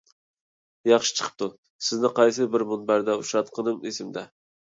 [0.91, 1.49] ياخشى چىقىپتۇ،
[1.89, 4.27] سىزنى قايسى بىر مۇنبەردە ئۇچراتقىنىم ئېسىمدە.